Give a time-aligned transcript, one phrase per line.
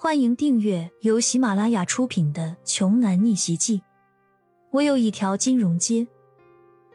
[0.00, 3.78] 欢迎订阅由喜马拉雅出品的《穷男逆袭记》。
[4.70, 6.06] 我有一条金融街。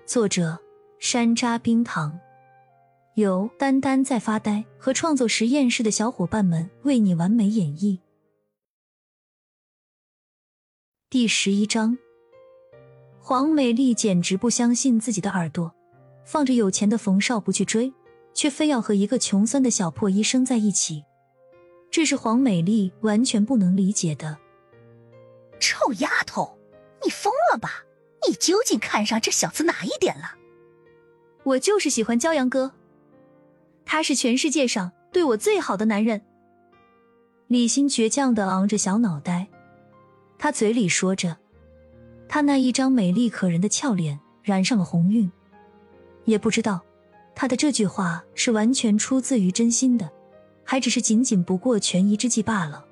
[0.06, 0.58] 作者：
[1.00, 2.17] 山楂冰糖，
[3.16, 8.00] 由丹丹在发呆和创作实验室的小伙伴们为你完美演绎。
[11.09, 11.97] 第十一章，
[13.20, 15.73] 黄美丽简直不相信自己的耳朵，
[16.23, 17.91] 放着有钱的冯少不去追，
[18.33, 21.04] 却非要和一个穷酸的小破医生在一起。
[21.94, 24.36] 这是黄美丽完全不能理解的。
[25.60, 26.57] 臭丫头，
[27.04, 27.86] 你疯了吧？
[28.28, 30.32] 你究竟看上这小子哪一点了？
[31.43, 32.72] 我就是喜欢骄阳哥，
[33.86, 36.20] 他是全世界上对我最好的男人。
[37.46, 39.48] 李欣倔强的昂着小脑袋，
[40.40, 41.38] 他嘴里说着，
[42.28, 45.32] 他那一张美丽可人的俏脸染上了红晕，
[46.26, 46.82] 也不知道
[47.36, 50.10] 他的这句话是完全出自于真心的。
[50.73, 52.84] 还只是仅仅不过权宜之计罢了。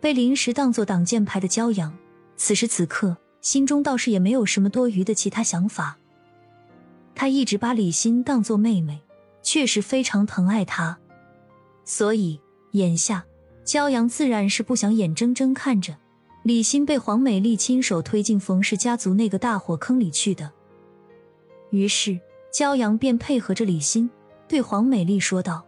[0.00, 1.92] 被临时当做挡箭牌的骄阳，
[2.36, 5.98] 此时此刻心中倒是也没有什么多余的其他想法。
[7.12, 9.00] 他一直把李欣当做妹妹，
[9.42, 10.96] 确实非常疼爱她，
[11.84, 13.24] 所以眼下
[13.64, 15.96] 骄阳自然是不想眼睁睁看着
[16.44, 20.52] 李欣被黄美丽亲手推进冯氏家族那个大火坑里去的。
[21.70, 22.20] 于是
[22.54, 24.08] 骄阳便配合着李欣，
[24.46, 25.66] 对黄美丽说道。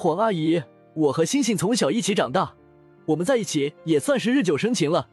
[0.00, 0.62] 黄阿姨，
[0.94, 2.54] 我和星星从小一起长大，
[3.04, 5.08] 我们在一起也算是日久生情了。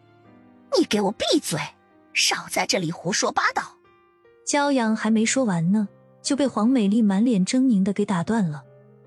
[0.77, 1.59] 你给我闭嘴，
[2.13, 3.63] 少在这里胡说八道！
[4.45, 5.87] 骄阳还没说完呢，
[6.21, 8.63] 就被黄美丽满脸狰狞的给打断了。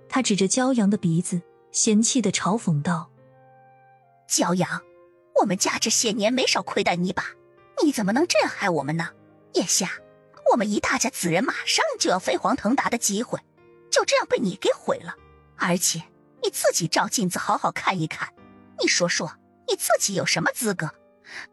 [0.09, 1.41] 她指着骄阳的鼻子，
[1.71, 3.09] 嫌弃的嘲讽道
[4.29, 4.83] ：“骄阳，
[5.41, 7.23] 我们家这些年没少亏待你吧？
[7.85, 9.11] 你怎么能这样害我们呢？
[9.53, 9.89] 眼下
[10.51, 13.39] 我们一大家子人马上就要飞黄腾达的机会，
[13.93, 15.15] 就这样被你给毁了。”
[15.59, 16.03] 而且
[16.43, 18.33] 你自己照镜子好好看一看，
[18.81, 19.35] 你说说
[19.69, 20.91] 你自己有什么资格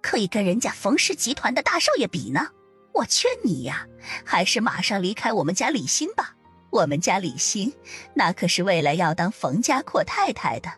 [0.02, 2.50] 可以跟人家冯氏集团的大少爷比呢？
[2.94, 3.88] 我劝你呀，
[4.24, 6.36] 还是马上离开我们家李欣吧。
[6.70, 7.74] 我们家李欣
[8.14, 10.72] 那可是未来要当冯家阔太太的。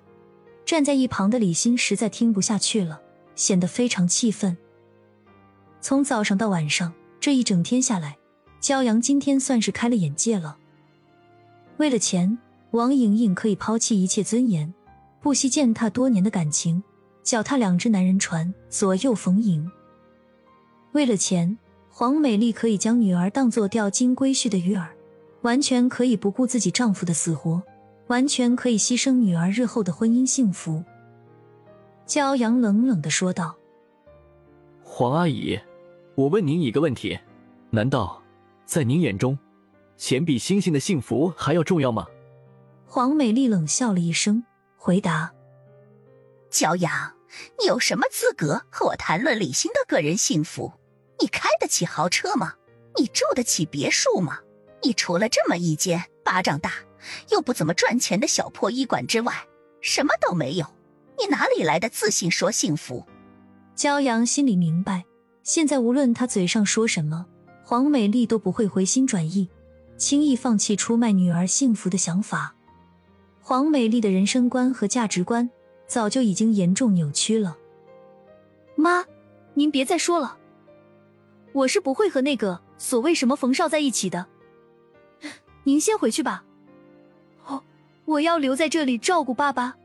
[0.65, 3.01] 站在一旁的李欣实在听不下去了，
[3.35, 4.57] 显得非常气愤。
[5.81, 8.17] 从早上到晚上这一整天下来，
[8.61, 10.57] 骄阳今天算是开了眼界了。
[11.77, 12.37] 为了钱。
[12.77, 14.71] 王莹莹可以抛弃一切尊严，
[15.19, 16.83] 不惜践踏多年的感情，
[17.23, 19.67] 脚踏两只男人船左右逢迎。
[20.91, 21.57] 为了钱，
[21.89, 24.85] 黄美丽可以将女儿当作钓金龟婿的鱼饵，
[25.41, 27.63] 完全可以不顾自己丈夫的死活，
[28.09, 30.83] 完全可以牺牲女儿日后的婚姻幸福。
[32.05, 33.57] 骄阳冷冷的说道
[34.85, 35.59] ：“黄阿姨，
[36.13, 37.17] 我问您一个问题，
[37.71, 38.21] 难道
[38.65, 39.35] 在您眼中，
[39.97, 42.05] 钱比星星的幸福还要重要吗？”
[42.89, 44.45] 黄美丽冷笑了一声，
[44.77, 45.33] 回答
[46.49, 47.13] ：“骄阳，
[47.59, 50.71] 你有什么资格和我谈论李欣的个人幸福？
[51.19, 52.53] 你开得起豪车吗？
[52.95, 54.39] 你住得起别墅吗？
[54.81, 56.71] 你除了这么一间巴掌大
[57.29, 59.33] 又不怎么赚钱的小破医馆之外，
[59.81, 60.65] 什么都没有。
[61.19, 63.05] 你哪里来的自信说幸福？”
[63.75, 65.03] 骄阳心里明白，
[65.43, 67.25] 现在无论他嘴上说什么，
[67.65, 69.49] 黄美丽都不会回心转意，
[69.97, 72.55] 轻易放弃出卖女儿幸福的想法。
[73.49, 75.49] 黄美丽的人生观和价值观
[75.87, 77.57] 早就已经严重扭曲了。
[78.75, 79.05] 妈，
[79.53, 80.37] 您别再说了，
[81.53, 84.27] 我是不会和那个所谓什么冯少在一起的。
[85.63, 86.43] 您先回去吧，
[87.45, 87.63] 我
[88.03, 89.77] 我要留在这里照顾爸爸。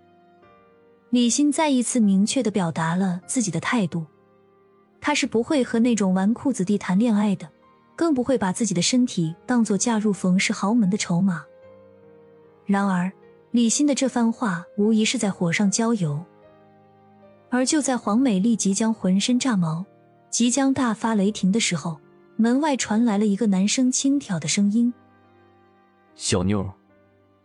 [1.10, 4.04] 李欣再一次明确的表达了自己的态度，
[5.00, 7.48] 他是不会和那种纨绔子弟谈恋爱的，
[7.94, 11.44] 更不会把自己的身体当做嫁入冯氏豪门的筹码。
[12.66, 13.08] 然而。
[13.52, 16.24] 李欣的这番话无疑是在火上浇油，
[17.50, 19.84] 而就在黄美丽即将浑身炸毛、
[20.30, 22.00] 即将大发雷霆的时候，
[22.36, 24.92] 门外传来了一个男生轻佻的声音
[26.16, 26.66] ：“小妞，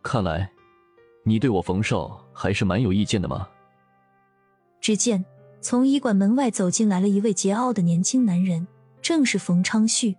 [0.01, 0.50] 看来
[1.25, 3.45] 你对我冯少还是蛮有意见的嘛。”
[4.80, 5.25] 只见
[5.59, 8.65] 从医馆门外走进来了一位桀骜的年轻男人，
[9.01, 10.15] 正是冯昌旭。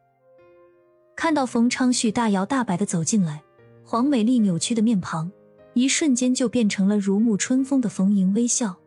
[1.17, 3.43] 看到冯昌旭大摇大摆的走进来，
[3.87, 5.33] 黄美丽扭曲的面庞。
[5.79, 8.81] 一瞬间就变成了如沐春风的逢迎微笑，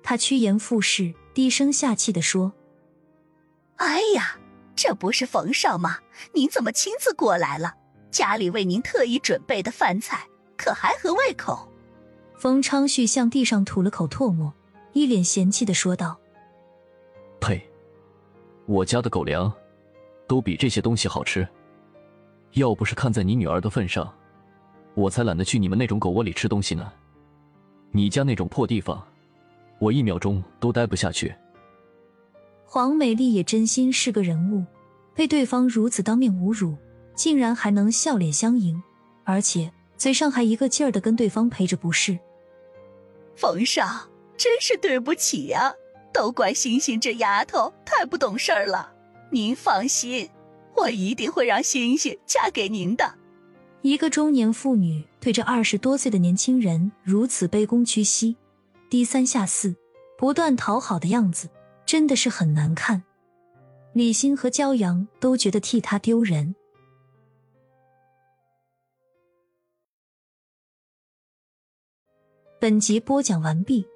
[0.00, 2.52] 他趋炎附势，低声下气的说
[3.78, 4.38] ：“哎呀，
[4.76, 5.98] 这不是冯少吗？
[6.32, 7.74] 您怎么亲自过来了？
[8.12, 10.24] 家里为您特意准备的饭菜
[10.56, 11.68] 可还合胃口？”
[12.38, 14.54] 冯昌旭向地上吐了口唾沫，
[14.92, 16.16] 一脸嫌弃的说道
[17.42, 17.60] ：“呸！
[18.66, 19.52] 我家的狗粮
[20.28, 21.44] 都比这些东西好吃，
[22.52, 24.14] 要不是看在你女儿的份上。”
[24.94, 26.92] 我才懒得去你们那种狗窝里吃东西呢。
[27.90, 29.06] 你家那种破地方，
[29.78, 31.34] 我一秒钟都待不下去。
[32.64, 34.64] 黄美丽也真心是个人物，
[35.14, 36.76] 被对方如此当面侮辱，
[37.14, 38.82] 竟然还能笑脸相迎，
[39.22, 42.18] 而且嘴上还一个劲儿的跟对方赔着不是。
[43.36, 45.72] 冯少，真是对不起呀，
[46.12, 48.92] 都怪星星这丫头太不懂事儿了。
[49.30, 50.28] 您放心，
[50.76, 53.14] 我一定会让星星嫁给您的。
[53.84, 58.34] 一个中年妇女对着二十多岁的年轻人如此卑躬屈膝、
[58.88, 59.76] 低三下四、
[60.16, 61.50] 不断讨好的样子，
[61.84, 63.02] 真的是很难看。
[63.92, 66.54] 李欣和骄阳都觉得替他丢人。
[72.58, 73.86] 本集播讲完毕，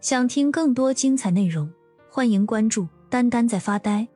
[0.00, 1.68] 想听更多精彩内容，
[2.08, 4.06] 欢迎关注“丹丹在发呆”。